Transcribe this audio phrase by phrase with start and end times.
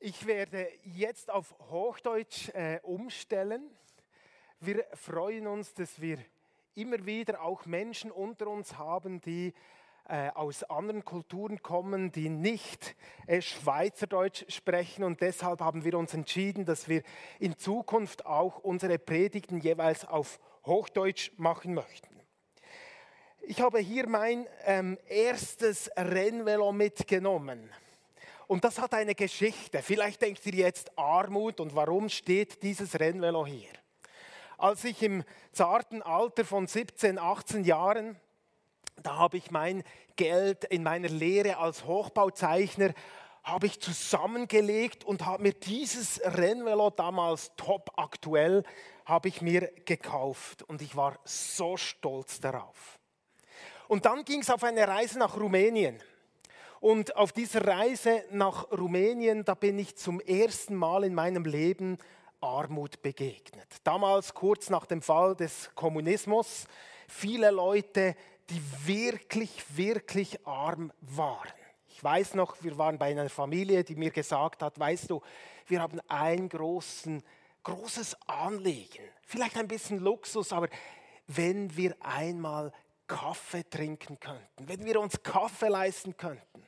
[0.00, 3.68] Ich werde jetzt auf Hochdeutsch äh, umstellen.
[4.60, 6.18] Wir freuen uns, dass wir
[6.76, 9.52] immer wieder auch Menschen unter uns haben, die
[10.04, 12.94] äh, aus anderen Kulturen kommen, die nicht
[13.26, 15.02] äh, Schweizerdeutsch sprechen.
[15.02, 17.02] Und deshalb haben wir uns entschieden, dass wir
[17.40, 22.20] in Zukunft auch unsere Predigten jeweils auf Hochdeutsch machen möchten.
[23.40, 27.68] Ich habe hier mein ähm, erstes Rennvelo mitgenommen.
[28.48, 29.82] Und das hat eine Geschichte.
[29.82, 33.68] Vielleicht denkt ihr jetzt Armut und warum steht dieses Rennvelo hier?
[34.56, 38.18] Als ich im zarten Alter von 17, 18 Jahren,
[39.02, 39.84] da habe ich mein
[40.16, 42.94] Geld in meiner Lehre als Hochbauzeichner
[43.44, 48.64] habe ich zusammengelegt und habe mir dieses Rennvelo damals top aktuell
[49.04, 52.98] habe ich mir gekauft und ich war so stolz darauf.
[53.88, 56.02] Und dann ging es auf eine Reise nach Rumänien.
[56.80, 61.98] Und auf dieser Reise nach Rumänien, da bin ich zum ersten Mal in meinem Leben
[62.40, 63.66] Armut begegnet.
[63.82, 66.66] Damals kurz nach dem Fall des Kommunismus,
[67.08, 68.14] viele Leute,
[68.50, 71.52] die wirklich, wirklich arm waren.
[71.88, 75.20] Ich weiß noch, wir waren bei einer Familie, die mir gesagt hat, weißt du,
[75.66, 77.22] wir haben ein großen,
[77.64, 80.68] großes Anliegen, vielleicht ein bisschen Luxus, aber
[81.26, 82.72] wenn wir einmal
[83.08, 86.67] Kaffee trinken könnten, wenn wir uns Kaffee leisten könnten.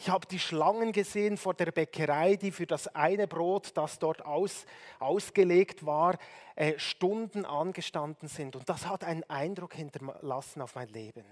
[0.00, 4.24] Ich habe die Schlangen gesehen vor der Bäckerei, die für das eine Brot, das dort
[4.24, 4.64] aus,
[5.00, 6.16] ausgelegt war,
[6.54, 8.54] äh, Stunden angestanden sind.
[8.54, 11.24] Und das hat einen Eindruck hinterlassen auf mein Leben.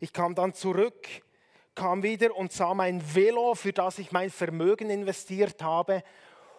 [0.00, 1.08] Ich kam dann zurück,
[1.74, 6.04] kam wieder und sah mein Velo, für das ich mein Vermögen investiert habe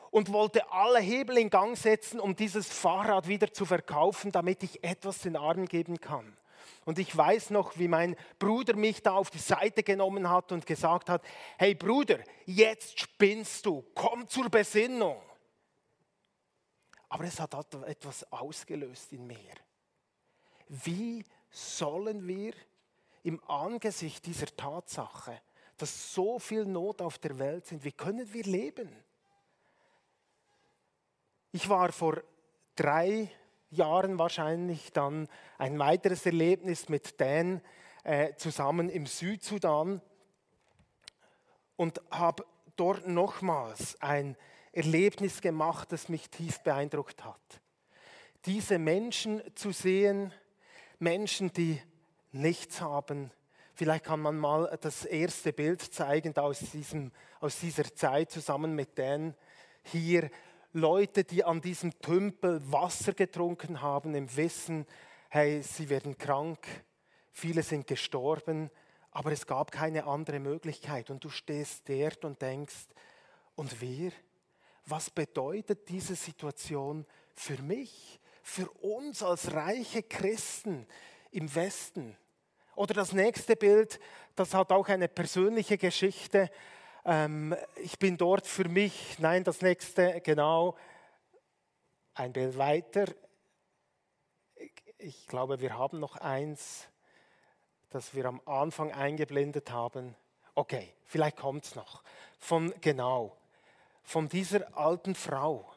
[0.10, 4.84] und wollte alle Hebel in Gang setzen, um dieses Fahrrad wieder zu verkaufen, damit ich
[4.84, 6.36] etwas den Armen geben kann.
[6.86, 10.66] Und ich weiß noch, wie mein Bruder mich da auf die Seite genommen hat und
[10.66, 11.24] gesagt hat,
[11.58, 15.22] hey Bruder, jetzt spinnst du, komm zur Besinnung.
[17.10, 17.54] Aber es hat
[17.86, 19.54] etwas ausgelöst in mir.
[20.68, 22.54] Wie sollen wir
[23.24, 25.42] im Angesicht dieser Tatsache,
[25.78, 28.90] dass so viel Not auf der Welt sind, wie können wir leben?
[31.52, 32.22] Ich war vor
[32.76, 33.32] drei
[33.72, 37.62] Jahren wahrscheinlich dann ein weiteres Erlebnis mit Dan
[38.04, 40.02] äh, zusammen im Südsudan
[41.76, 44.36] und habe dort nochmals ein
[44.72, 47.62] Erlebnis gemacht, das mich tief beeindruckt hat.
[48.46, 50.34] Diese Menschen zu sehen,
[51.00, 51.82] Menschen, die
[52.32, 53.32] nichts haben.
[53.74, 58.98] Vielleicht kann man mal das erste Bild zeigen aus, diesem, aus dieser Zeit zusammen mit
[58.98, 59.36] Dan
[59.84, 60.30] hier
[60.74, 64.86] Leute, die an diesem Tümpel Wasser getrunken haben, im Wissen,
[65.30, 66.60] hey, sie werden krank,
[67.32, 68.70] viele sind gestorben,
[69.12, 71.10] aber es gab keine andere Möglichkeit.
[71.10, 72.88] Und du stehst dort und denkst,
[73.56, 74.12] und wir?
[74.86, 80.88] Was bedeutet diese Situation für mich, für uns als reiche Christen
[81.32, 82.16] im Westen?
[82.76, 84.00] Oder das nächste Bild,
[84.36, 86.50] das hat auch eine persönliche Geschichte
[87.06, 90.76] ähm, ich bin dort für mich, nein, das nächste, genau,
[92.14, 93.06] ein Bild weiter.
[94.98, 96.88] Ich glaube, wir haben noch eins,
[97.90, 100.16] das wir am Anfang eingeblendet haben.
[100.56, 102.04] Okay, vielleicht kommt es noch.
[102.38, 103.38] Von genau,
[104.04, 105.72] von dieser alten Frau.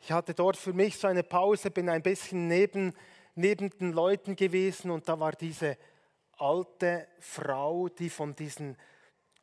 [0.00, 2.94] Ich hatte dort für mich so eine Pause, bin ein bisschen neben,
[3.34, 5.76] neben den Leuten gewesen und da war diese
[6.36, 8.76] alte Frau, die von diesen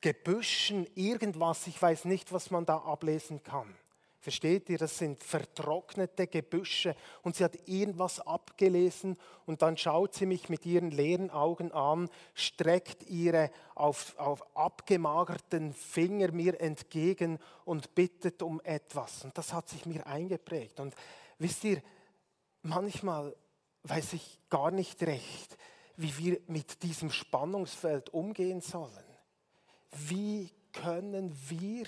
[0.01, 3.73] Gebüschen irgendwas, ich weiß nicht, was man da ablesen kann.
[4.19, 9.17] Versteht ihr, das sind vertrocknete Gebüsche und sie hat irgendwas abgelesen
[9.47, 15.73] und dann schaut sie mich mit ihren leeren Augen an, streckt ihre auf, auf abgemagerten
[15.73, 19.23] Finger mir entgegen und bittet um etwas.
[19.23, 20.79] Und das hat sich mir eingeprägt.
[20.79, 20.93] Und
[21.39, 21.81] wisst ihr,
[22.61, 23.35] manchmal
[23.83, 25.57] weiß ich gar nicht recht,
[25.97, 29.10] wie wir mit diesem Spannungsfeld umgehen sollen
[29.91, 31.85] wie können wir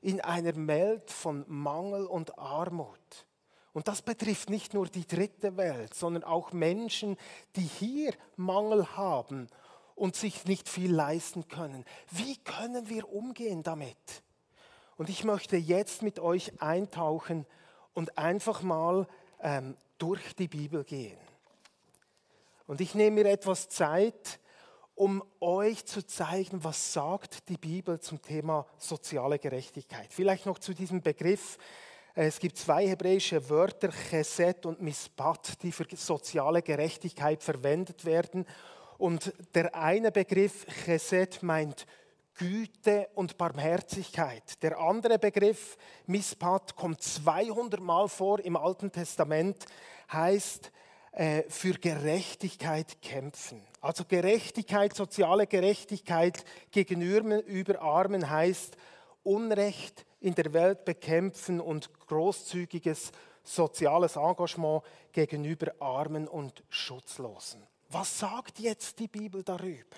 [0.00, 3.26] in einer Welt von Mangel und Armut,
[3.72, 7.16] und das betrifft nicht nur die dritte Welt, sondern auch Menschen,
[7.56, 9.48] die hier Mangel haben
[9.94, 11.84] und sich nicht viel leisten können.
[12.10, 14.22] Wie können wir umgehen damit?
[14.96, 17.46] Und ich möchte jetzt mit euch eintauchen
[17.94, 19.06] und einfach mal
[19.40, 21.18] ähm, durch die Bibel gehen.
[22.66, 24.38] Und ich nehme mir etwas Zeit,
[24.94, 30.12] um euch zu zeigen, was sagt die Bibel zum Thema soziale Gerechtigkeit.
[30.12, 31.58] Vielleicht noch zu diesem Begriff.
[32.14, 38.46] Es gibt zwei hebräische Wörter, Chesed und Mispat, die für soziale Gerechtigkeit verwendet werden.
[38.98, 41.86] Und der eine Begriff, Chesed, meint
[42.34, 44.62] Güte und Barmherzigkeit.
[44.62, 49.64] Der andere Begriff, Mispat, kommt 200 Mal vor im Alten Testament,
[50.12, 50.70] heißt
[51.12, 53.62] äh, für Gerechtigkeit kämpfen.
[53.82, 58.76] Also Gerechtigkeit, soziale Gerechtigkeit gegenüber Armen heißt
[59.24, 63.10] Unrecht in der Welt bekämpfen und großzügiges
[63.42, 67.66] soziales Engagement gegenüber Armen und Schutzlosen.
[67.88, 69.96] Was sagt jetzt die Bibel darüber?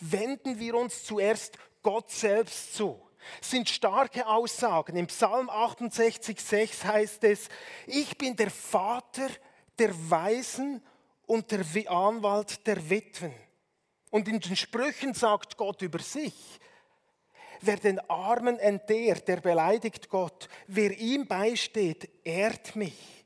[0.00, 2.98] Wenden wir uns zuerst Gott selbst zu.
[3.42, 4.96] Sind starke Aussagen.
[4.96, 7.48] Im Psalm 68,6 heißt es:
[7.86, 9.28] Ich bin der Vater
[9.78, 10.82] der Weisen
[11.26, 13.34] und der Anwalt der Witwen.
[14.10, 16.60] Und in den Sprüchen sagt Gott über sich:
[17.60, 20.48] Wer den Armen entehrt, der beleidigt Gott.
[20.66, 23.24] Wer ihm beisteht, ehrt mich.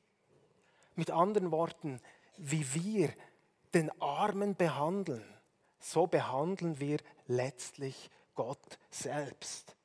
[0.94, 2.00] Mit anderen Worten,
[2.36, 3.12] wie wir
[3.74, 5.24] den Armen behandeln,
[5.78, 9.76] so behandeln wir letztlich Gott selbst.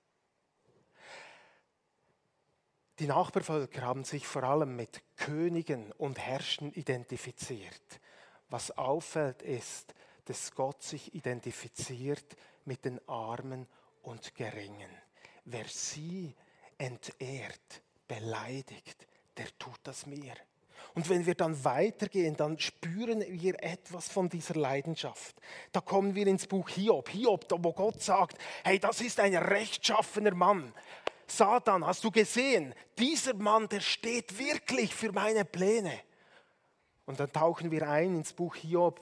[3.00, 8.00] Die Nachbarvölker haben sich vor allem mit Königen und Herrschen identifiziert.
[8.50, 9.94] Was auffällt ist,
[10.25, 12.36] dass Gott sich identifiziert
[12.66, 13.68] mit den Armen
[14.04, 14.90] und Geringen.
[15.45, 16.36] Wer sie
[16.78, 19.07] entehrt, beleidigt,
[19.38, 20.34] der tut das mir.
[20.95, 25.36] Und wenn wir dann weitergehen, dann spüren wir etwas von dieser Leidenschaft.
[25.72, 27.10] Da kommen wir ins Buch Hiob.
[27.10, 30.74] Hiob, wo Gott sagt, hey, das ist ein rechtschaffener Mann.
[31.25, 36.00] Satan, hast du gesehen, dieser Mann, der steht wirklich für meine Pläne.
[37.06, 39.02] Und dann tauchen wir ein ins Buch Hiob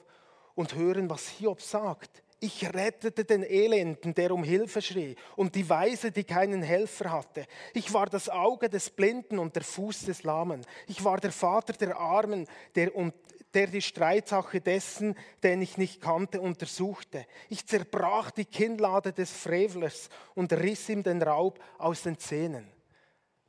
[0.55, 2.23] und hören, was Hiob sagt.
[2.43, 7.45] Ich rettete den Elenden, der um Hilfe schrie, und die Weise, die keinen Helfer hatte.
[7.75, 10.65] Ich war das Auge des Blinden und der Fuß des Lahmen.
[10.87, 13.13] Ich war der Vater der Armen, der, um,
[13.53, 17.27] der die Streitsache dessen, den ich nicht kannte, untersuchte.
[17.49, 22.67] Ich zerbrach die Kinnlade des Frevlers und riss ihm den Raub aus den Zähnen.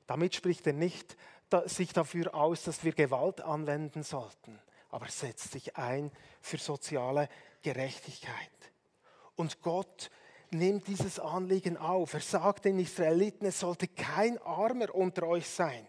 [0.06, 1.16] Damit spricht er nicht
[1.66, 4.58] sich dafür aus, dass wir Gewalt anwenden sollten,
[4.90, 6.10] aber setzt sich ein
[6.40, 7.28] für soziale
[7.62, 8.50] Gerechtigkeit.
[9.37, 10.10] Und Gott
[10.50, 12.14] nimmt dieses Anliegen auf.
[12.14, 15.87] Er sagt den Israeliten, es sollte kein Armer unter euch sein.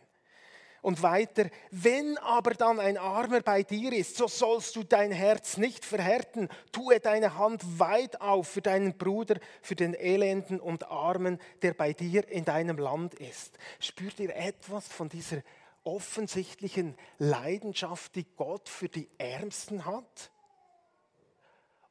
[0.83, 5.55] Und weiter, wenn aber dann ein Armer bei dir ist, so sollst du dein Herz
[5.55, 6.49] nicht verhärten.
[6.73, 11.93] Tue deine Hand weit auf für deinen Bruder, für den Elenden und Armen, der bei
[11.93, 13.57] dir in deinem Land ist.
[13.79, 15.37] Spürt ihr etwas von dieser
[15.85, 20.31] offensichtlichen Leidenschaft, die Gott für die Ärmsten hat?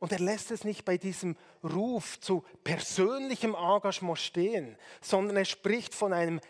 [0.00, 1.34] Und er lässt es nicht bei diesem
[1.64, 6.42] Ruf zu persönlichem Engagement stehen, sondern er spricht von einem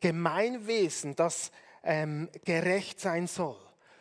[0.00, 1.52] Gemeinwesen, das
[1.82, 3.56] ähm, gerecht sein soll.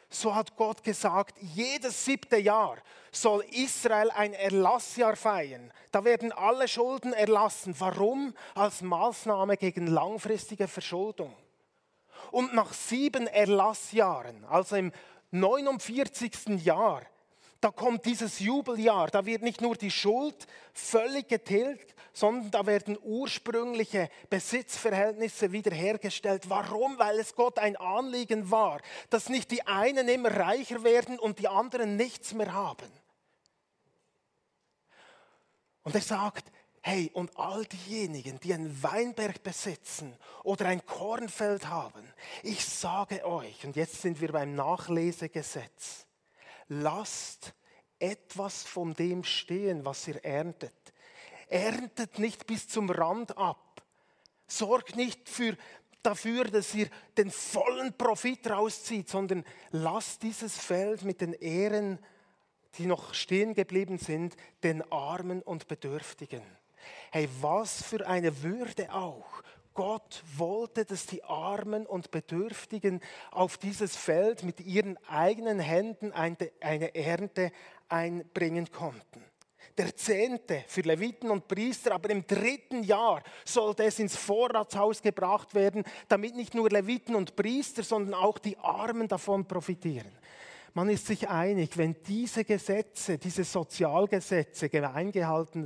[0.10, 2.78] So hat Gott gesagt, jedes siebte Jahr
[3.12, 5.72] soll Israel ein Erlassjahr feiern.
[5.92, 7.76] Da werden alle Schulden erlassen.
[7.78, 8.34] Warum?
[8.56, 11.36] Als Maßnahme gegen langfristige Verschuldung.
[12.32, 14.92] Und nach sieben Erlassjahren, also im
[15.32, 16.64] 49.
[16.64, 17.04] Jahr,
[17.62, 22.98] da kommt dieses Jubeljahr, da wird nicht nur die Schuld völlig getilgt, sondern da werden
[23.02, 26.50] ursprüngliche Besitzverhältnisse wiederhergestellt.
[26.50, 26.98] Warum?
[27.00, 31.48] Weil es Gott ein Anliegen war, dass nicht die einen immer reicher werden und die
[31.48, 32.92] anderen nichts mehr haben.
[35.84, 36.52] Und er sagt,
[36.82, 42.14] hey, und all diejenigen, die einen Weinberg besitzen oder ein Kornfeld haben,
[42.44, 46.06] ich sage euch, und jetzt sind wir beim Nachlesegesetz,
[46.68, 47.54] lasst
[48.00, 50.74] etwas von dem stehen, was ihr erntet.
[51.50, 53.84] Erntet nicht bis zum Rand ab.
[54.48, 55.58] Sorgt nicht für,
[56.04, 62.00] dafür, dass ihr den vollen Profit rauszieht, sondern lasst dieses Feld mit den Ehren,
[62.78, 66.42] die noch stehen geblieben sind, den Armen und Bedürftigen.
[67.12, 73.02] Hey, was für eine Würde auch Gott wollte, dass die Armen und Bedürftigen
[73.32, 77.52] auf dieses Feld mit ihren eigenen Händen eine Ernte
[77.88, 79.24] einbringen konnten.
[79.80, 85.56] Der Zehnte für Leviten und Priester, aber im dritten Jahr sollte es ins Vorratshaus gebracht
[85.56, 90.12] werden, damit nicht nur Leviten und Priester, sondern auch die Armen davon profitieren.
[90.74, 95.66] Man ist sich einig, wenn diese Gesetze, diese Sozialgesetze eingehalten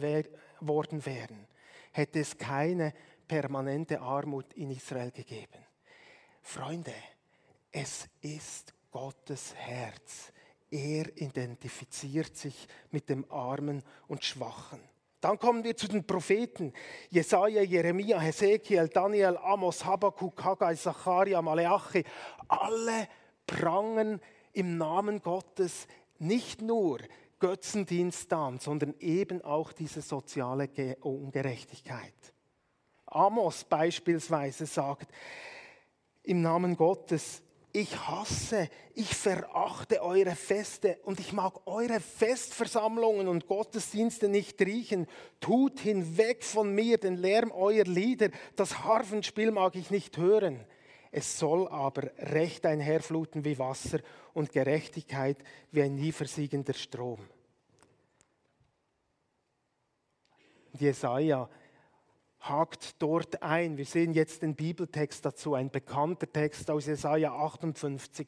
[0.60, 1.48] worden wären,
[1.92, 2.94] hätte es keine
[3.28, 5.66] permanente Armut in Israel gegeben.
[6.44, 6.94] Freunde,
[7.72, 10.32] es ist Gottes Herz.
[10.74, 14.80] Er identifiziert sich mit dem Armen und Schwachen.
[15.22, 16.74] Dann kommen wir zu den Propheten.
[17.12, 22.04] Jesaja, Jeremia, Hesekiel, Daniel, Amos, Habakkuk, Haggai, Zacharia, Maleachi.
[22.48, 23.08] Alle
[23.46, 24.20] prangen
[24.54, 25.88] im Namen Gottes
[26.18, 27.02] nicht nur
[27.38, 30.70] Götzendienst an, sondern eben auch diese soziale
[31.02, 32.34] Ungerechtigkeit.
[33.06, 35.12] Amos beispielsweise sagt,
[36.24, 37.43] im Namen Gottes,
[37.74, 45.08] ich hasse, ich verachte eure Feste und ich mag eure Festversammlungen und Gottesdienste nicht riechen.
[45.40, 50.64] Tut hinweg von mir den Lärm eurer Lieder, das Harfenspiel mag ich nicht hören.
[51.12, 54.00] Es soll aber Recht einherfluten wie Wasser
[54.34, 55.38] und Gerechtigkeit
[55.72, 57.20] wie ein nie versiegender Strom.
[60.74, 61.50] Jesaja
[62.44, 63.78] hakt dort ein.
[63.78, 68.28] Wir sehen jetzt den Bibeltext dazu, ein bekannter Text aus Jesaja 58.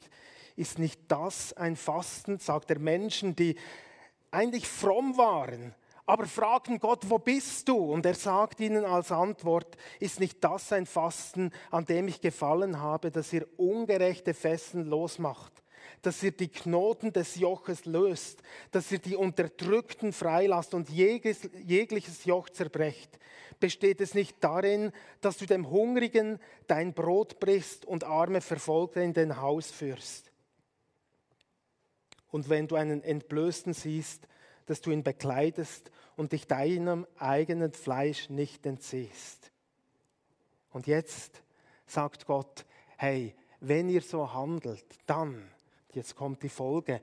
[0.56, 3.56] Ist nicht das ein Fasten, sagt er Menschen, die
[4.30, 5.74] eigentlich fromm waren,
[6.06, 7.76] aber fragten Gott, wo bist du?
[7.76, 12.80] Und er sagt ihnen als Antwort, ist nicht das ein Fasten, an dem ich gefallen
[12.80, 15.55] habe, dass ihr ungerechte Fesseln losmacht?
[16.02, 22.24] Dass ihr die Knoten des Joches löst, dass ihr die Unterdrückten freilasst und jegliches, jegliches
[22.24, 23.18] Joch zerbrecht.
[23.58, 29.14] Besteht es nicht darin, dass du dem Hungrigen dein Brot brichst und arme Verfolgte in
[29.14, 30.30] den Haus führst?
[32.30, 34.28] Und wenn du einen Entblößten siehst,
[34.66, 39.52] dass du ihn bekleidest und dich deinem eigenen Fleisch nicht entziehst.
[40.70, 41.42] Und jetzt
[41.86, 45.50] sagt Gott, hey, wenn ihr so handelt, dann
[45.96, 47.00] Jetzt kommt die Folge.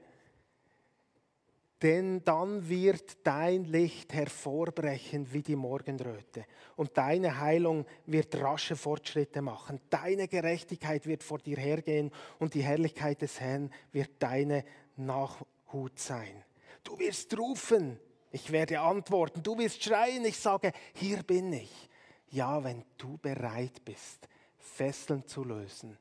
[1.81, 6.45] Denn dann wird dein Licht hervorbrechen wie die Morgenröte
[6.75, 9.81] und deine Heilung wird rasche Fortschritte machen.
[9.89, 14.63] Deine Gerechtigkeit wird vor dir hergehen und die Herrlichkeit des Herrn wird deine
[14.95, 16.45] Nachhut sein.
[16.83, 17.99] Du wirst rufen,
[18.31, 19.41] ich werde antworten.
[19.41, 21.89] Du wirst schreien, ich sage, hier bin ich.
[22.29, 25.97] Ja, wenn du bereit bist, Fesseln zu lösen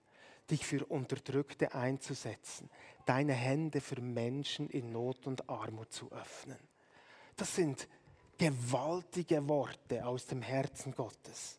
[0.50, 2.70] dich für Unterdrückte einzusetzen,
[3.06, 6.58] deine Hände für Menschen in Not und Armut zu öffnen.
[7.36, 7.88] Das sind
[8.38, 11.58] gewaltige Worte aus dem Herzen Gottes.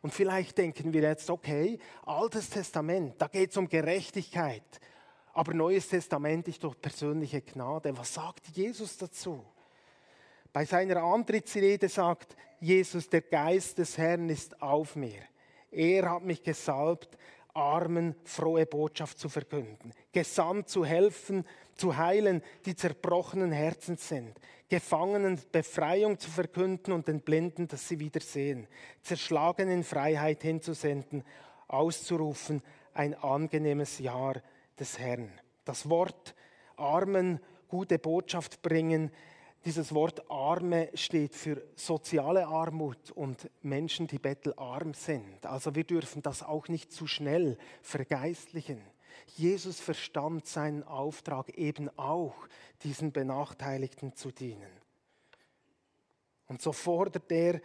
[0.00, 4.80] Und vielleicht denken wir jetzt, okay, Altes Testament, da geht es um Gerechtigkeit,
[5.32, 7.96] aber Neues Testament ist doch persönliche Gnade.
[7.96, 9.44] Was sagt Jesus dazu?
[10.52, 15.22] Bei seiner Antrittsrede sagt Jesus, der Geist des Herrn ist auf mir.
[15.70, 17.16] Er hat mich gesalbt,
[17.58, 24.38] Armen frohe Botschaft zu verkünden, gesandt zu helfen, zu heilen, die zerbrochenen Herzens sind,
[24.68, 28.68] Gefangenen Befreiung zu verkünden und den Blinden, dass sie wieder sehen,
[29.00, 31.24] zerschlagen in Freiheit hinzusenden,
[31.68, 32.62] auszurufen,
[32.92, 34.42] ein angenehmes Jahr
[34.78, 35.30] des Herrn.
[35.64, 36.34] Das Wort
[36.76, 39.10] Armen gute Botschaft bringen
[39.64, 45.44] dieses Wort Arme steht für soziale Armut und Menschen, die bettelarm sind.
[45.44, 48.80] Also wir dürfen das auch nicht zu schnell vergeistlichen.
[49.36, 52.34] Jesus verstand seinen Auftrag eben auch,
[52.82, 54.70] diesen Benachteiligten zu dienen.
[56.46, 57.60] Und so fordert er,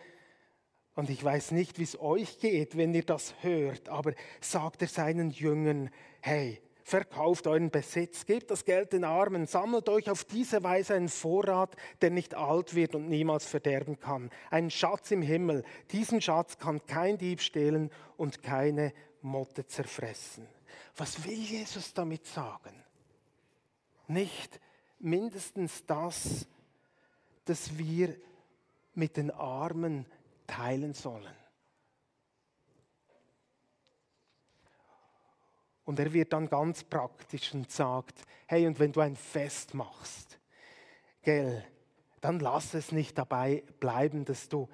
[0.95, 4.88] und ich weiß nicht, wie es euch geht, wenn ihr das hört, aber sagt er
[4.88, 5.89] seinen Jüngern,
[6.21, 11.10] hey, Verkauft euren Besitz, gebt das Geld den Armen, sammelt euch auf diese Weise einen
[11.10, 14.30] Vorrat, der nicht alt wird und niemals verderben kann.
[14.52, 15.63] Ein Schatz im Himmel.
[15.92, 20.46] Diesen Schatz kann kein Dieb stehlen und keine Motte zerfressen.
[20.98, 22.84] Was will Jesus damit sagen?
[24.08, 24.60] Nicht
[25.00, 26.46] mindestens das,
[27.46, 28.16] dass wir
[28.94, 30.06] mit den Armen
[30.48, 31.34] teilen sollen.
[35.86, 40.40] Und er wird dann ganz praktisch und sagt, hey, und wenn du ein Fest machst,
[41.22, 41.63] gell,
[42.22, 44.70] dann lass es nicht dabei bleiben, dass du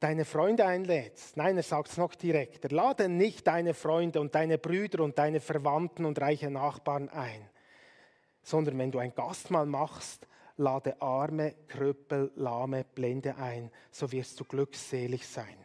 [0.00, 1.38] deine Freunde einlädst.
[1.38, 2.68] Nein, er sagt es noch direkter.
[2.68, 7.48] Lade nicht deine Freunde und deine Brüder und deine Verwandten und reiche Nachbarn ein,
[8.42, 10.26] sondern wenn du ein Gastmahl machst,
[10.58, 15.56] lade Arme, Krüppel, Lahme, Blinde ein, so wirst du glückselig sein.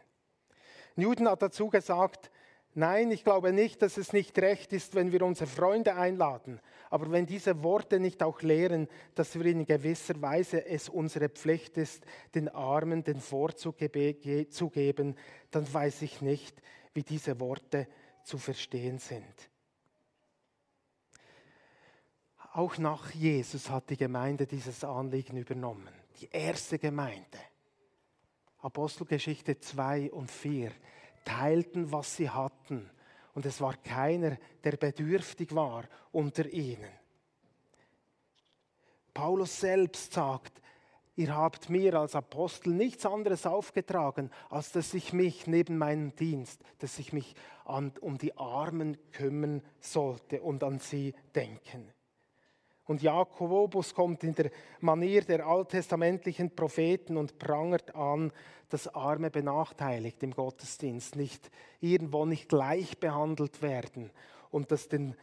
[0.96, 2.30] Newton hat dazu gesagt,
[2.74, 6.60] Nein, ich glaube nicht, dass es nicht recht ist, wenn wir unsere Freunde einladen.
[6.88, 11.76] Aber wenn diese Worte nicht auch lehren, dass wir in gewisser Weise es unsere Pflicht
[11.76, 13.76] ist, den Armen den Vorzug
[14.50, 15.16] zu geben,
[15.50, 16.62] dann weiß ich nicht,
[16.94, 17.88] wie diese Worte
[18.22, 19.50] zu verstehen sind.
[22.52, 25.88] Auch nach Jesus hat die Gemeinde dieses Anliegen übernommen.
[26.20, 27.38] Die erste Gemeinde.
[28.58, 30.70] Apostelgeschichte 2 und 4
[31.24, 32.49] teilten, was sie hatten.
[33.34, 36.90] Und es war keiner, der bedürftig war unter ihnen.
[39.14, 40.60] Paulus selbst sagt,
[41.16, 46.62] ihr habt mir als Apostel nichts anderes aufgetragen, als dass ich mich neben meinem Dienst,
[46.78, 47.34] dass ich mich
[47.64, 51.92] an, um die Armen kümmern sollte und an sie denken.
[52.90, 58.32] Und Jakobus kommt in der Manier der alttestamentlichen Propheten und prangert an,
[58.68, 64.10] dass Arme benachteiligt im Gottesdienst nicht irgendwo nicht gleich behandelt werden
[64.50, 65.14] und dass den,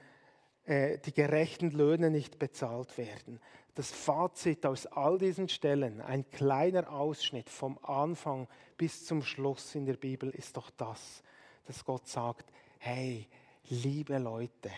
[0.64, 3.42] äh, die gerechten Löhne nicht bezahlt werden.
[3.76, 8.48] Das Fazit aus all diesen Stellen, ein kleiner Ausschnitt vom Anfang
[8.78, 11.22] bis zum Schluss in der Bibel, ist doch das,
[11.66, 13.28] dass Gott sagt, hey,
[13.68, 14.72] liebe Leute,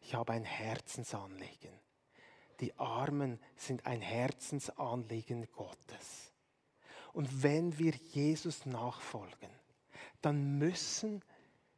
[0.00, 1.85] ich habe ein Herzensanliegen.
[2.60, 6.32] Die Armen sind ein Herzensanliegen Gottes.
[7.12, 9.50] Und wenn wir Jesus nachfolgen,
[10.22, 11.22] dann müssen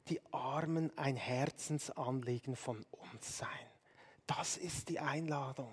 [0.09, 3.49] die Armen ein Herzensanliegen von uns sein.
[4.27, 5.73] Das ist die Einladung.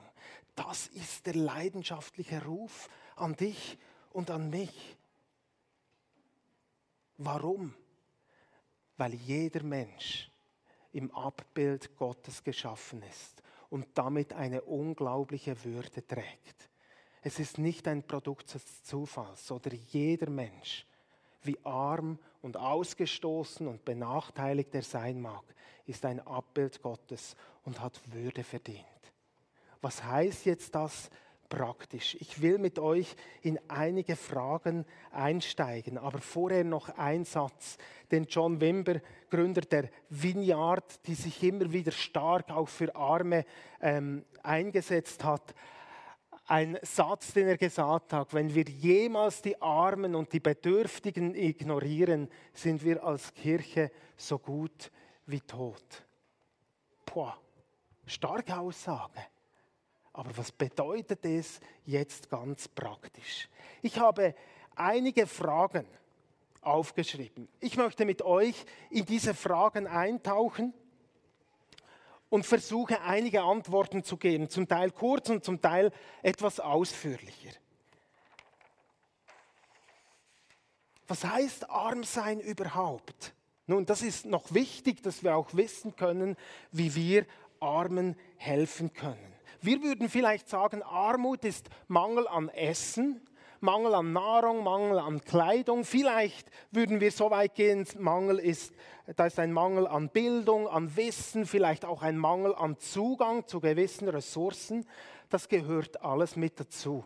[0.55, 3.77] Das ist der leidenschaftliche Ruf an dich
[4.11, 4.97] und an mich.
[7.17, 7.75] Warum?
[8.97, 10.31] Weil jeder Mensch
[10.93, 13.41] im Abbild Gottes geschaffen ist
[13.75, 16.69] und damit eine unglaubliche Würde trägt.
[17.21, 20.87] Es ist nicht ein Produkt des Zufalls, sondern jeder Mensch,
[21.43, 25.43] wie arm und ausgestoßen und benachteiligt er sein mag,
[25.85, 28.85] ist ein Abbild Gottes und hat Würde verdient.
[29.81, 31.09] Was heißt jetzt das
[31.49, 32.15] praktisch?
[32.19, 37.77] Ich will mit euch in einige Fragen einsteigen, aber vorher noch ein Satz,
[38.11, 43.45] den John Wimber, Gründer der Vineyard, die sich immer wieder stark auch für Arme
[43.81, 45.53] ähm, eingesetzt hat,
[46.47, 52.29] ein Satz, den er gesagt hat, wenn wir jemals die Armen und die Bedürftigen ignorieren,
[52.53, 54.91] sind wir als Kirche so gut
[55.25, 56.05] wie tot.
[57.05, 57.31] Puh,
[58.05, 59.19] starke Aussage.
[60.15, 63.49] Aber was bedeutet es jetzt ganz praktisch?
[63.81, 64.33] Ich habe
[64.73, 65.85] einige Fragen
[66.61, 67.49] aufgeschrieben.
[67.59, 70.73] Ich möchte mit euch in diese Fragen eintauchen
[72.29, 75.91] und versuche einige Antworten zu geben, zum Teil kurz und zum Teil
[76.23, 77.51] etwas ausführlicher.
[81.09, 83.35] Was heißt arm sein überhaupt?
[83.67, 86.37] Nun, das ist noch wichtig, dass wir auch wissen können,
[86.71, 87.25] wie wir
[87.59, 89.34] Armen helfen können.
[89.65, 93.19] Wir würden vielleicht sagen, Armut ist Mangel an Essen,
[93.61, 95.85] Mangel an Nahrung, Mangel an Kleidung.
[95.85, 98.75] Vielleicht würden wir so weit gehen, Mangel ist,
[99.15, 103.59] da ist ein Mangel an Bildung, an Wissen, vielleicht auch ein Mangel an Zugang zu
[103.59, 104.85] gewissen Ressourcen.
[105.29, 107.03] Das gehört alles mit dazu.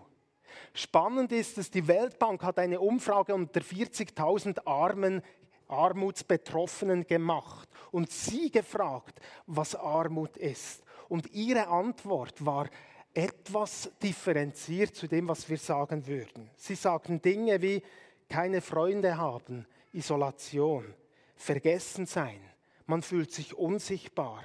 [0.74, 5.22] Spannend ist, dass die Weltbank hat eine Umfrage unter 40.000 armen
[5.70, 10.84] Armutsbetroffenen gemacht und sie gefragt, was Armut ist.
[11.10, 12.70] Und ihre Antwort war
[13.14, 16.50] etwas differenziert zu dem, was wir sagen würden.
[16.56, 17.82] Sie sagten Dinge wie
[18.30, 20.94] keine Freunde haben, Isolation,
[21.36, 22.40] vergessen sein,
[22.86, 24.44] man fühlt sich unsichtbar,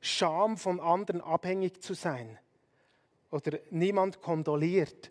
[0.00, 2.38] Scham von anderen abhängig zu sein
[3.30, 5.10] oder niemand kondoliert,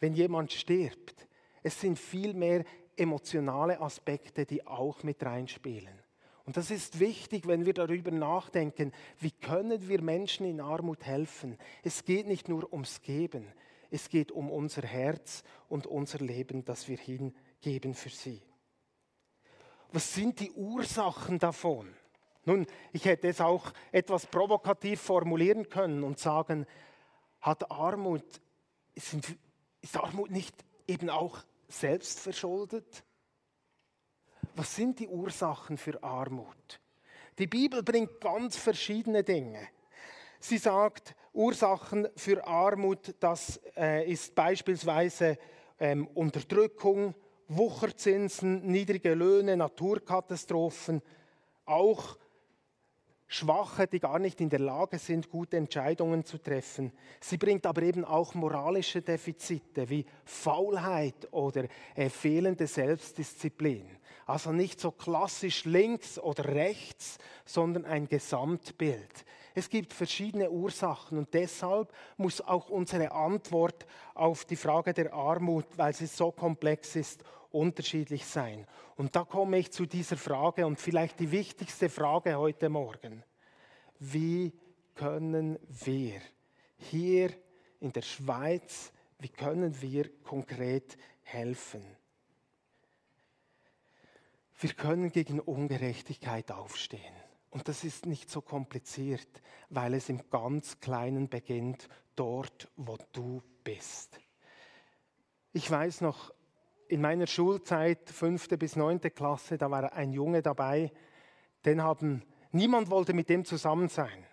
[0.00, 1.28] wenn jemand stirbt.
[1.62, 2.64] Es sind vielmehr
[2.96, 6.01] emotionale Aspekte, die auch mit reinspielen.
[6.44, 11.56] Und das ist wichtig, wenn wir darüber nachdenken, wie können wir Menschen in Armut helfen.
[11.82, 13.46] Es geht nicht nur ums Geben,
[13.90, 18.42] es geht um unser Herz und unser Leben, das wir hingeben für sie.
[19.92, 21.94] Was sind die Ursachen davon?
[22.44, 26.66] Nun, ich hätte es auch etwas provokativ formulieren können und sagen,
[27.40, 28.24] hat Armut,
[28.94, 33.04] ist Armut nicht eben auch selbstverschuldet?
[34.54, 36.80] Was sind die Ursachen für Armut?
[37.38, 39.68] Die Bibel bringt ganz verschiedene Dinge.
[40.38, 45.38] Sie sagt, Ursachen für Armut, das äh, ist beispielsweise
[45.78, 47.14] ähm, Unterdrückung,
[47.48, 51.00] Wucherzinsen, niedrige Löhne, Naturkatastrophen,
[51.64, 52.18] auch
[53.42, 56.92] Schwache, die gar nicht in der Lage sind, gute Entscheidungen zu treffen.
[57.20, 61.64] Sie bringt aber eben auch moralische Defizite wie Faulheit oder
[61.96, 63.84] äh, fehlende Selbstdisziplin.
[64.26, 69.24] Also nicht so klassisch links oder rechts, sondern ein Gesamtbild.
[69.56, 75.66] Es gibt verschiedene Ursachen und deshalb muss auch unsere Antwort auf die Frage der Armut,
[75.76, 78.66] weil sie so komplex ist, unterschiedlich sein.
[78.94, 83.24] Und da komme ich zu dieser Frage und vielleicht die wichtigste Frage heute Morgen.
[84.04, 84.52] Wie
[84.96, 86.20] können wir
[86.76, 87.30] hier
[87.78, 91.84] in der Schweiz, wie können wir konkret helfen?
[94.58, 97.14] Wir können gegen Ungerechtigkeit aufstehen.
[97.50, 103.40] Und das ist nicht so kompliziert, weil es im ganz Kleinen beginnt, dort, wo du
[103.62, 104.18] bist.
[105.52, 106.34] Ich weiß noch,
[106.88, 110.90] in meiner Schulzeit, fünfte bis neunte Klasse, da war ein Junge dabei,
[111.64, 114.26] den haben, niemand wollte mit dem zusammen sein.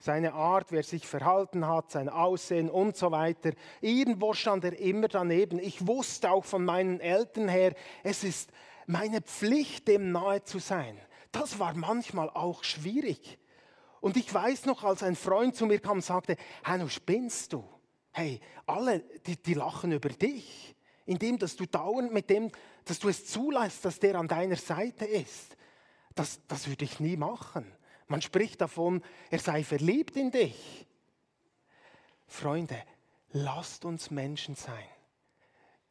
[0.00, 3.50] Seine Art, wie er sich verhalten hat, sein Aussehen und so weiter.
[3.80, 5.58] Irgendwo stand er immer daneben.
[5.58, 8.52] Ich wusste auch von meinen Eltern her, es ist
[8.86, 10.98] meine Pflicht, dem nahe zu sein.
[11.32, 13.38] Das war manchmal auch schwierig.
[14.00, 17.64] Und ich weiß noch, als ein Freund zu mir kam und sagte, Hanno, spinnst du?
[18.12, 20.76] Hey, alle, die, die lachen über dich,
[21.06, 22.50] indem dass du dauernd mit dem,
[22.84, 25.56] dass du es zulässt, dass der an deiner Seite ist.
[26.18, 27.64] Das, das würde ich nie machen.
[28.08, 30.84] Man spricht davon, er sei verliebt in dich.
[32.26, 32.82] Freunde,
[33.30, 34.88] lasst uns Menschen sein,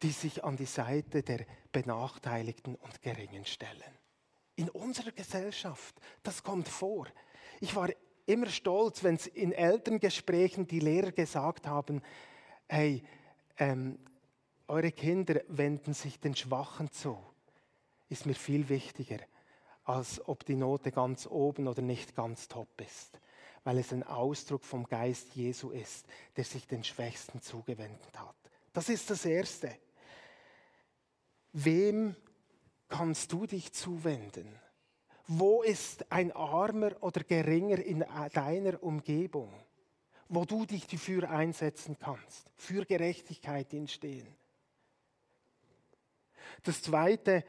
[0.01, 3.97] die sich an die Seite der Benachteiligten und Geringen stellen.
[4.57, 7.07] In unserer Gesellschaft, das kommt vor.
[7.61, 7.87] Ich war
[8.25, 12.01] immer stolz, wenn es in Elterngesprächen die Lehrer gesagt haben,
[12.67, 13.01] hey,
[13.59, 13.97] ähm,
[14.67, 17.17] eure Kinder wenden sich den Schwachen zu.
[18.09, 19.19] Ist mir viel wichtiger,
[19.87, 23.21] als ob die Note ganz oben oder nicht ganz top ist,
[23.63, 28.35] weil es ein Ausdruck vom Geist Jesu ist, der sich den Schwächsten zugewendet hat.
[28.73, 29.73] Das ist das Erste.
[31.53, 32.17] Wem
[32.89, 34.59] kannst du dich zuwenden?
[35.25, 39.53] Wo ist ein Armer oder Geringer in deiner Umgebung,
[40.27, 44.27] wo du dich dafür einsetzen kannst, für Gerechtigkeit entstehen?
[46.63, 47.45] Das Zweite,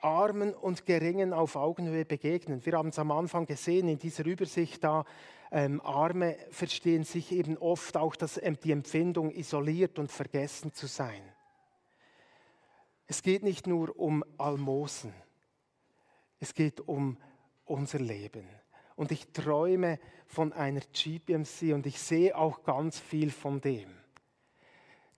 [0.00, 2.64] Armen und Geringen auf Augenhöhe begegnen.
[2.64, 5.04] Wir haben es am Anfang gesehen in dieser Übersicht da.
[5.50, 11.22] Ähm, Arme verstehen sich eben oft auch das, die Empfindung, isoliert und vergessen zu sein.
[13.06, 15.14] Es geht nicht nur um Almosen.
[16.40, 17.16] Es geht um
[17.64, 18.46] unser Leben.
[18.96, 23.88] Und ich träume von einer GPMC und ich sehe auch ganz viel von dem,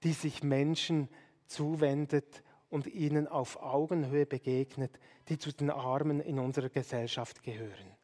[0.02, 1.08] die sich Menschen
[1.46, 7.96] zuwendet und ihnen auf Augenhöhe begegnet, die zu den Armen in unserer Gesellschaft gehören.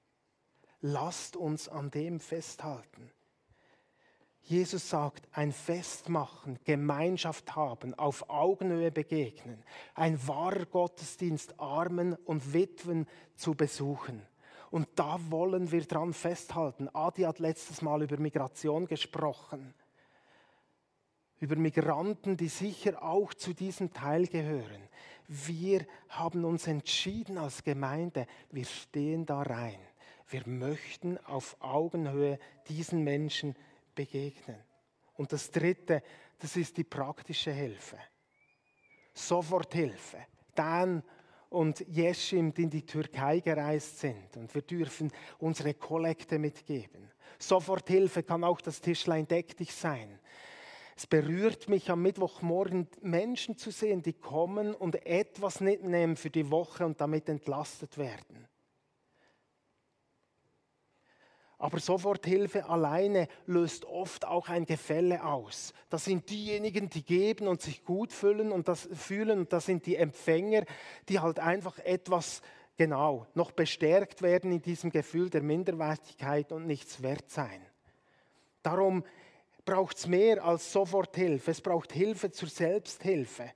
[0.81, 3.11] Lasst uns an dem festhalten.
[4.43, 12.53] Jesus sagt, ein Fest machen, Gemeinschaft haben, auf Augenhöhe begegnen, ein wahrer Gottesdienst Armen und
[12.53, 14.23] Witwen zu besuchen.
[14.71, 16.89] Und da wollen wir dran festhalten.
[16.93, 19.75] Adi hat letztes Mal über Migration gesprochen,
[21.41, 24.89] über Migranten, die sicher auch zu diesem Teil gehören.
[25.29, 29.79] Wir haben uns entschieden als Gemeinde, wir stehen da rein.
[30.29, 33.55] Wir möchten auf Augenhöhe diesen Menschen
[33.95, 34.57] begegnen.
[35.15, 36.03] Und das Dritte,
[36.39, 37.99] das ist die praktische Hilfe.
[39.15, 40.19] Soforthilfe.
[40.55, 41.03] Dan
[41.49, 44.37] und Jeschim, die in die Türkei gereist sind.
[44.37, 47.11] Und wir dürfen unsere Kollekte mitgeben.
[47.39, 50.19] Soforthilfe kann auch das Tischlein deck dich sein.
[50.97, 56.51] Es berührt mich am Mittwochmorgen, Menschen zu sehen, die kommen und etwas mitnehmen für die
[56.51, 58.49] Woche und damit entlastet werden.
[61.59, 65.75] Aber Soforthilfe alleine löst oft auch ein Gefälle aus.
[65.91, 69.85] Das sind diejenigen, die geben und sich gut fühlen und das fühlen und das sind
[69.85, 70.65] die Empfänger,
[71.09, 72.41] die halt einfach etwas
[72.77, 77.61] genau noch bestärkt werden in diesem Gefühl der Minderwertigkeit und nichts wert sein.
[78.63, 79.05] Darum
[79.67, 81.51] braucht es mehr als Soforthilfe.
[81.51, 83.53] Es braucht Hilfe zur Selbsthilfe.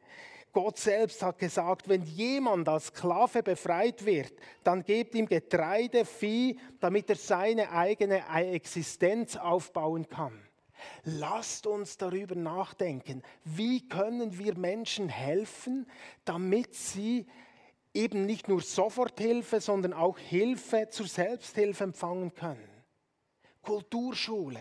[0.52, 4.32] Gott selbst hat gesagt, wenn jemand als Sklave befreit wird,
[4.64, 10.38] dann gebt ihm Getreide, Vieh, damit er seine eigene Existenz aufbauen kann.
[11.04, 15.86] Lasst uns darüber nachdenken, wie können wir Menschen helfen,
[16.24, 17.26] damit sie
[17.94, 22.68] eben nicht nur Soforthilfe, sondern auch Hilfe zur Selbsthilfe empfangen können.
[23.62, 24.60] Kulturschule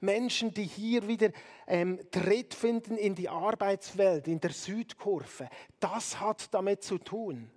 [0.00, 1.30] Menschen, die hier wieder
[1.66, 5.48] ähm, Tritt finden in die Arbeitswelt, in der Südkurve.
[5.80, 7.50] Das hat damit zu tun.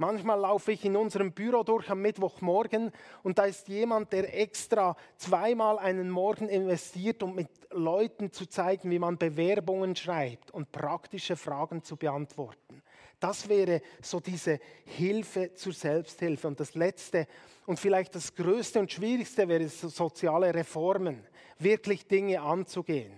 [0.00, 2.90] Manchmal laufe ich in unserem Büro durch am Mittwochmorgen
[3.22, 8.90] und da ist jemand, der extra zweimal einen Morgen investiert, um mit Leuten zu zeigen,
[8.90, 12.82] wie man Bewerbungen schreibt und praktische Fragen zu beantworten.
[13.20, 16.48] Das wäre so diese Hilfe zur Selbsthilfe.
[16.48, 17.26] Und das Letzte
[17.66, 21.22] und vielleicht das Größte und Schwierigste wäre soziale Reformen,
[21.58, 23.12] wirklich Dinge anzugehen.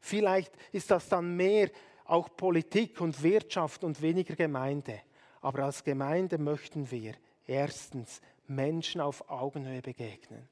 [0.00, 1.70] Vielleicht ist das dann mehr
[2.04, 5.00] auch Politik und Wirtschaft und weniger Gemeinde.
[5.40, 10.48] Aber als Gemeinde möchten wir erstens Menschen auf Augenhöhe begegnen.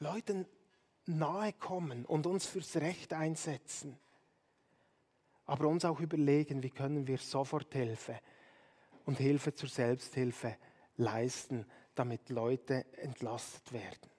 [0.00, 0.46] Leuten
[1.06, 3.98] nahe kommen und uns fürs Recht einsetzen
[5.46, 8.18] aber uns auch überlegen, wie können wir Soforthilfe
[9.04, 10.56] und Hilfe zur Selbsthilfe
[10.96, 14.10] leisten, damit Leute entlastet werden.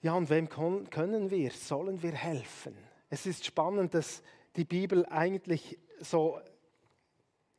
[0.00, 2.76] Ja, und wem können wir, sollen wir helfen?
[3.10, 4.22] Es ist spannend, dass
[4.54, 6.40] die Bibel eigentlich so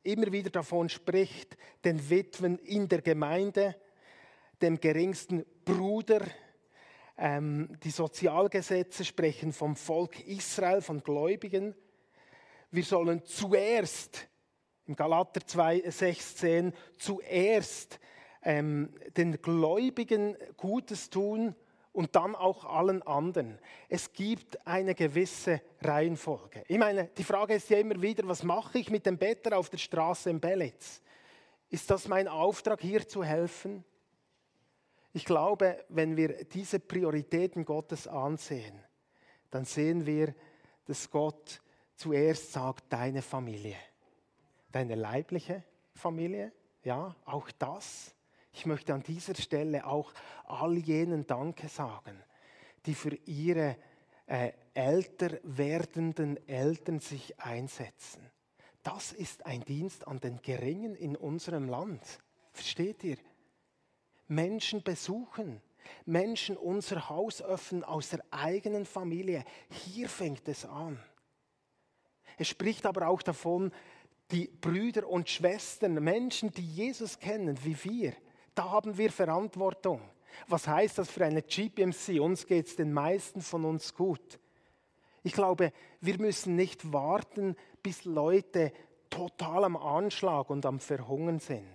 [0.03, 3.75] immer wieder davon spricht, den Witwen in der Gemeinde,
[4.61, 6.21] dem geringsten Bruder.
[7.21, 11.75] Ähm, die Sozialgesetze sprechen vom Volk Israel, von Gläubigen.
[12.71, 14.29] Wir sollen zuerst,
[14.85, 17.99] im Galater 2, 16, zuerst
[18.41, 21.55] ähm, den Gläubigen Gutes tun
[21.91, 23.59] und dann auch allen anderen.
[23.89, 26.63] Es gibt eine gewisse Reihenfolge.
[26.69, 29.69] Ich meine, die Frage ist ja immer wieder, was mache ich mit dem Better auf
[29.69, 31.01] der Straße in Belitz?
[31.69, 33.83] Ist das mein Auftrag, hier zu helfen?
[35.13, 38.79] Ich glaube, wenn wir diese Prioritäten Gottes ansehen,
[39.49, 40.35] dann sehen wir,
[40.85, 41.61] dass Gott
[41.95, 43.75] zuerst sagt, deine Familie,
[44.71, 46.51] deine leibliche Familie,
[46.83, 48.15] ja, auch das
[48.53, 50.11] ich möchte an dieser Stelle auch
[50.45, 52.21] all jenen Danke sagen,
[52.85, 53.77] die für ihre
[54.25, 58.29] äh, älter werdenden Eltern sich einsetzen.
[58.83, 62.01] Das ist ein Dienst an den Geringen in unserem Land.
[62.51, 63.17] Versteht ihr?
[64.29, 65.61] Menschen besuchen,
[66.05, 69.43] Menschen unser Haus öffnen aus der eigenen Familie.
[69.69, 70.99] Hier fängt es an.
[72.37, 73.71] Es spricht aber auch davon,
[74.31, 78.13] die Brüder und Schwestern, Menschen, die Jesus kennen, wie wir,
[78.53, 80.01] da haben wir Verantwortung.
[80.47, 82.19] Was heißt das für eine GPMC?
[82.21, 84.39] Uns geht es den meisten von uns gut.
[85.23, 88.71] Ich glaube, wir müssen nicht warten, bis Leute
[89.09, 91.67] total am Anschlag und am Verhungern sind.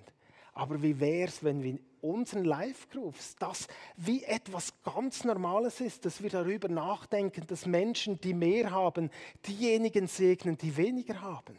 [0.53, 6.23] Aber wie wäre es, wenn wir unseren Live-Groups das wie etwas ganz Normales ist, dass
[6.23, 9.11] wir darüber nachdenken, dass Menschen, die mehr haben,
[9.47, 11.59] diejenigen segnen, die weniger haben?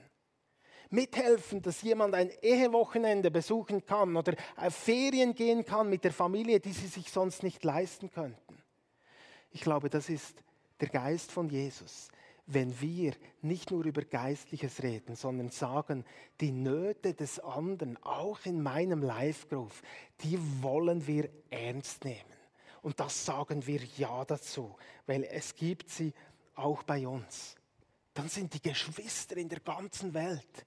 [0.91, 6.59] mithelfen, dass jemand ein Ehewochenende besuchen kann oder auf Ferien gehen kann mit der Familie,
[6.59, 8.63] die sie sich sonst nicht leisten könnten.
[9.51, 10.35] Ich glaube, das ist
[10.79, 12.09] der Geist von Jesus.
[12.47, 16.05] Wenn wir nicht nur über Geistliches reden, sondern sagen,
[16.41, 19.73] die Nöte des anderen, auch in meinem Live-Group,
[20.21, 22.19] die wollen wir ernst nehmen.
[22.83, 24.75] Und das sagen wir Ja dazu,
[25.07, 26.13] weil es gibt sie
[26.53, 27.55] auch bei uns.
[28.13, 30.65] Dann sind die Geschwister in der ganzen Welt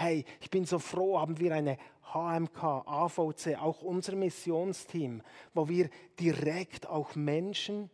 [0.00, 1.76] Hey, ich bin so froh, haben wir eine
[2.14, 5.20] HMK, AVC, auch unser Missionsteam,
[5.52, 7.90] wo wir direkt auch Menschen,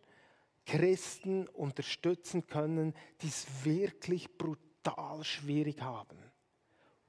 [0.67, 6.19] Christen unterstützen können, die es wirklich brutal schwierig haben.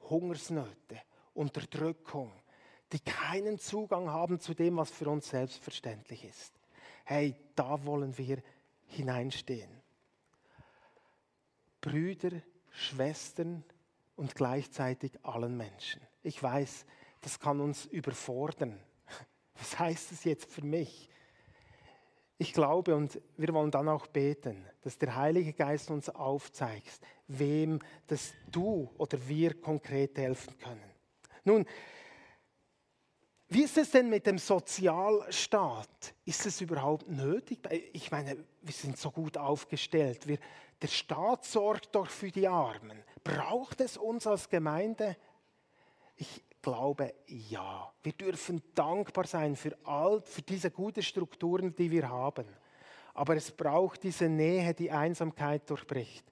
[0.02, 1.02] Hungersnöte,
[1.34, 2.32] Unterdrückung,
[2.94, 6.54] die keinen Zugang haben zu dem, was für uns selbstverständlich ist.
[7.04, 8.42] Hey, da wollen wir
[8.86, 9.82] hineinstehen.
[11.82, 13.64] Brüder, Schwestern,
[14.18, 16.02] und gleichzeitig allen Menschen.
[16.24, 16.86] Ich weiß,
[17.22, 18.78] das kann uns überfordern.
[19.56, 21.10] Was heißt es jetzt für mich?
[22.38, 27.80] Ich glaube und wir wollen dann auch beten, dass der Heilige Geist uns aufzeigt, wem
[28.06, 30.92] das du oder wir konkret helfen können.
[31.44, 31.66] Nun,
[33.50, 36.14] wie ist es denn mit dem Sozialstaat?
[36.26, 37.60] Ist es überhaupt nötig?
[37.94, 40.28] Ich meine, wir sind so gut aufgestellt.
[40.28, 40.38] Wir,
[40.82, 43.02] der Staat sorgt doch für die Armen.
[43.24, 45.16] Braucht es uns als Gemeinde?
[46.18, 47.92] Ich glaube ja.
[48.04, 52.46] Wir dürfen dankbar sein für all, für diese guten Strukturen, die wir haben.
[53.14, 56.26] Aber es braucht diese Nähe, die Einsamkeit durchbricht.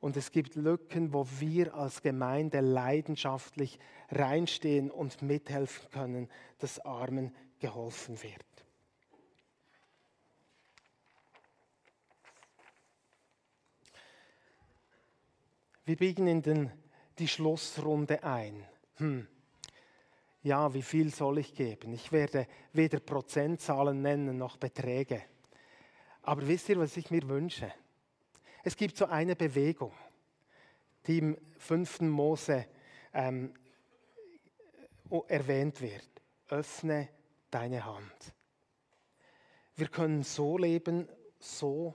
[0.00, 3.78] Und es gibt Lücken, wo wir als Gemeinde leidenschaftlich
[4.10, 8.44] reinstehen und mithelfen können, dass Armen geholfen wird.
[15.84, 16.72] Wir biegen in den,
[17.18, 18.66] die Schlussrunde ein.
[18.96, 19.28] Hm.
[20.46, 21.92] Ja, wie viel soll ich geben?
[21.92, 25.24] Ich werde weder Prozentzahlen nennen noch Beträge.
[26.22, 27.74] Aber wisst ihr, was ich mir wünsche?
[28.62, 29.92] Es gibt so eine Bewegung,
[31.08, 32.64] die im fünften Mose
[33.12, 33.54] ähm,
[35.26, 36.08] erwähnt wird.
[36.48, 37.08] Öffne
[37.50, 38.32] deine Hand.
[39.74, 41.08] Wir können so leben,
[41.40, 41.92] so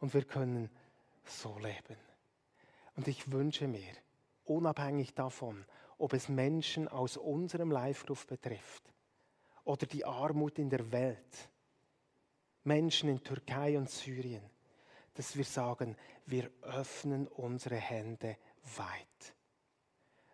[0.00, 0.70] und wir können
[1.26, 1.98] so leben.
[2.96, 3.92] Und ich wünsche mir,
[4.46, 5.66] unabhängig davon,
[5.98, 8.92] ob es Menschen aus unserem Live-Ruf betrifft
[9.64, 11.48] oder die Armut in der Welt,
[12.64, 14.42] Menschen in Türkei und Syrien,
[15.14, 18.36] dass wir sagen, wir öffnen unsere Hände
[18.76, 19.34] weit.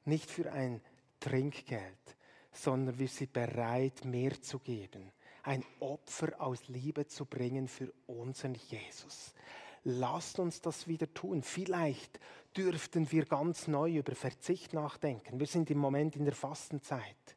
[0.04, 0.80] Nicht für ein
[1.18, 2.16] Trinkgeld,
[2.52, 5.12] sondern wir sind bereit, mehr zu geben.
[5.42, 9.34] Ein Opfer aus Liebe zu bringen für unseren Jesus.
[9.84, 11.42] Lasst uns das wieder tun.
[11.42, 12.20] Vielleicht
[12.56, 15.40] dürften wir ganz neu über Verzicht nachdenken.
[15.40, 17.36] Wir sind im Moment in der Fastenzeit.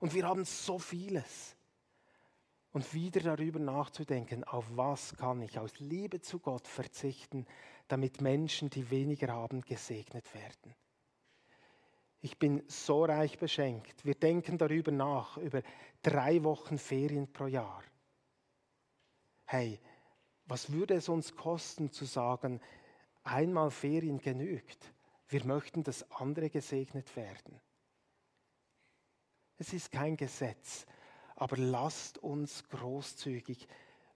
[0.00, 1.56] Und wir haben so vieles.
[2.72, 7.46] Und wieder darüber nachzudenken, auf was kann ich aus Liebe zu Gott verzichten,
[7.88, 10.74] damit Menschen, die weniger haben, gesegnet werden.
[12.20, 14.04] Ich bin so reich beschenkt.
[14.04, 15.62] Wir denken darüber nach, über
[16.02, 17.82] drei Wochen Ferien pro Jahr.
[19.46, 19.80] Hey,
[20.50, 22.60] was würde es uns kosten zu sagen,
[23.22, 24.92] einmal Ferien genügt?
[25.28, 27.60] Wir möchten, dass andere gesegnet werden.
[29.58, 30.86] Es ist kein Gesetz,
[31.36, 33.68] aber lasst uns großzügig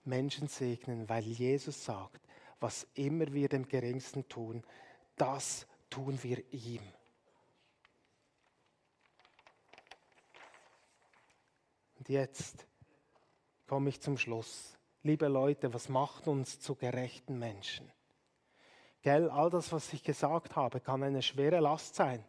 [0.02, 2.20] Menschen segnen, weil Jesus sagt,
[2.58, 4.64] was immer wir dem Geringsten tun,
[5.14, 6.82] das tun wir ihm.
[11.96, 12.66] Und jetzt
[13.68, 14.76] komme ich zum Schluss.
[15.06, 17.92] Liebe Leute, was macht uns zu gerechten Menschen?
[19.02, 22.24] Gell, all das, was ich gesagt habe, kann eine schwere Last sein.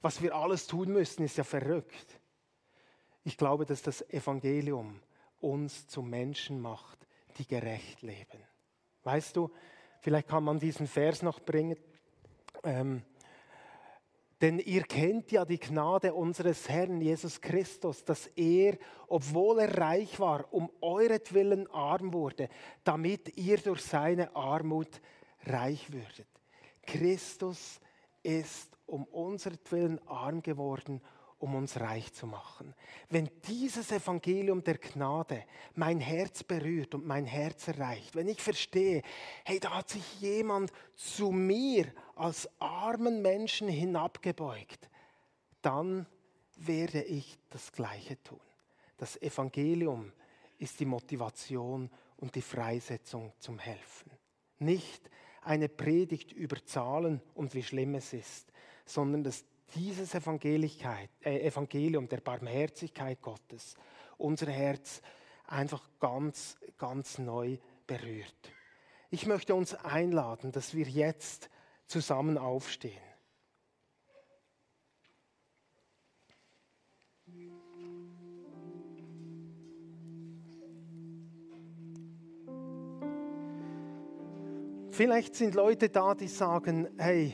[0.00, 2.18] Was wir alles tun müssen, ist ja verrückt.
[3.24, 5.02] Ich glaube, dass das Evangelium
[5.42, 6.98] uns zu Menschen macht,
[7.36, 8.42] die gerecht leben.
[9.02, 9.50] Weißt du,
[10.00, 11.76] vielleicht kann man diesen Vers noch bringen.
[12.64, 13.02] Ähm,
[14.40, 20.20] denn ihr kennt ja die Gnade unseres Herrn Jesus Christus, dass er, obwohl er reich
[20.20, 22.48] war, um euretwillen arm wurde,
[22.84, 25.00] damit ihr durch seine Armut
[25.44, 26.28] reich würdet.
[26.82, 27.80] Christus
[28.22, 31.00] ist um unseretwillen arm geworden,
[31.38, 32.74] um uns reich zu machen.
[33.08, 39.02] Wenn dieses Evangelium der Gnade mein Herz berührt und mein Herz erreicht, wenn ich verstehe,
[39.44, 44.88] hey, da hat sich jemand zu mir als armen Menschen hinabgebeugt,
[45.62, 46.06] dann
[46.56, 48.40] werde ich das Gleiche tun.
[48.96, 50.12] Das Evangelium
[50.58, 54.10] ist die Motivation und die Freisetzung zum Helfen.
[54.58, 55.08] Nicht
[55.42, 58.52] eine Predigt über Zahlen und wie schlimm es ist,
[58.84, 60.18] sondern das dieses äh,
[61.22, 63.76] Evangelium der Barmherzigkeit Gottes
[64.18, 65.00] unser Herz
[65.46, 68.52] einfach ganz, ganz neu berührt.
[69.10, 71.48] Ich möchte uns einladen, dass wir jetzt
[71.86, 73.00] zusammen aufstehen.
[84.90, 87.32] Vielleicht sind Leute da, die sagen, hey,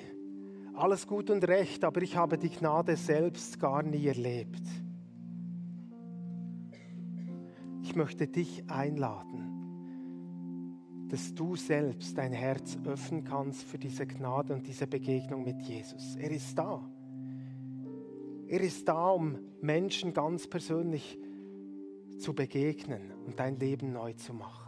[0.75, 4.63] alles gut und recht, aber ich habe die Gnade selbst gar nie erlebt.
[7.83, 9.45] Ich möchte dich einladen,
[11.09, 16.17] dass du selbst dein Herz öffnen kannst für diese Gnade und diese Begegnung mit Jesus.
[16.17, 16.81] Er ist da.
[18.49, 21.19] Er ist da, um Menschen ganz persönlich
[22.19, 24.64] zu begegnen und dein Leben neu zu machen.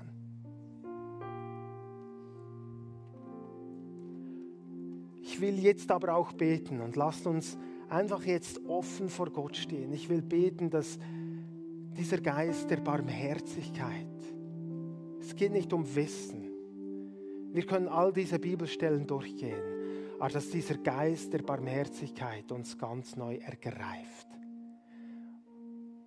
[5.37, 7.59] Ich will jetzt aber auch beten und lasst uns
[7.91, 9.93] einfach jetzt offen vor Gott stehen.
[9.93, 10.99] Ich will beten, dass
[11.95, 14.07] dieser Geist der Barmherzigkeit,
[15.21, 16.51] es geht nicht um Wissen,
[17.53, 19.61] wir können all diese Bibelstellen durchgehen,
[20.19, 24.29] aber dass dieser Geist der Barmherzigkeit uns ganz neu ergreift.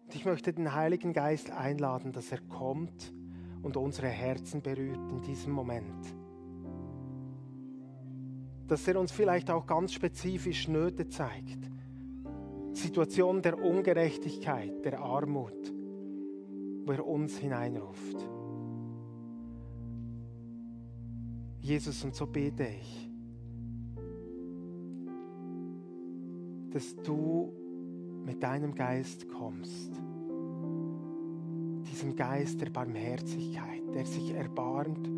[0.06, 3.14] Und ich möchte den Heiligen Geist einladen, dass er kommt
[3.62, 6.19] und unsere Herzen berührt in diesem Moment
[8.70, 11.70] dass er uns vielleicht auch ganz spezifisch Nöte zeigt.
[12.72, 15.74] Situationen der Ungerechtigkeit, der Armut,
[16.86, 18.30] wo er uns hineinruft.
[21.60, 23.10] Jesus, und so bete ich,
[26.72, 27.52] dass du
[28.24, 29.92] mit deinem Geist kommst,
[31.92, 35.10] diesem Geist der Barmherzigkeit, der sich erbarmt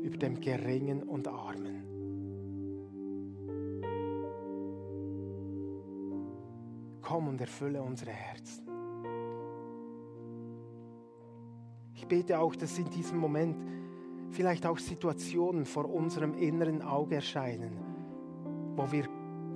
[0.00, 1.99] über dem Geringen und Armen.
[7.10, 8.68] Komm und erfülle unsere Herzen.
[11.92, 13.56] Ich bete auch, dass in diesem Moment
[14.30, 17.72] vielleicht auch Situationen vor unserem inneren Auge erscheinen,
[18.76, 19.08] wo wir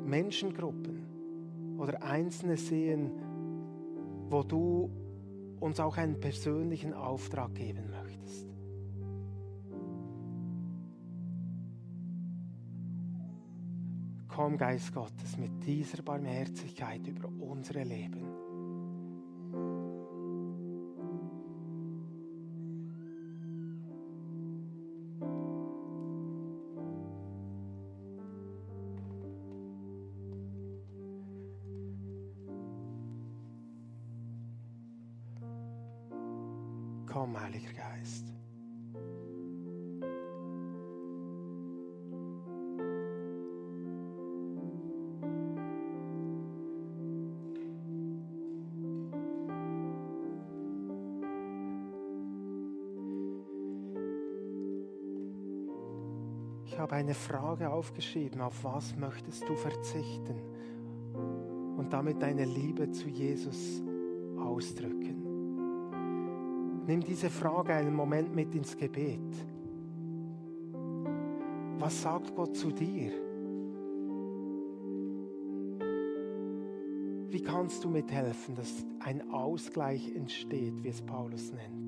[0.05, 3.13] Menschengruppen oder Einzelne sehen,
[4.31, 4.91] wo du
[5.61, 8.49] uns auch einen persönlichen Auftrag geben möchtest.
[14.27, 18.27] Komm, Geist Gottes, mit dieser Barmherzigkeit über unsere Leben.
[37.07, 38.44] Komm, Heiliger Geist.
[57.05, 60.41] Eine Frage aufgeschrieben, auf was möchtest du verzichten?
[61.77, 63.83] Und damit deine Liebe zu Jesus
[64.39, 65.23] ausdrücken.
[66.87, 69.21] Nimm diese Frage einen Moment mit ins Gebet.
[71.79, 73.13] Was sagt Gott zu dir?
[77.29, 81.84] Wie kannst du mithelfen, dass ein Ausgleich entsteht, wie es Paulus nennt?